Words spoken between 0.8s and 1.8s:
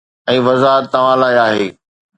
توهان لاءِ آهي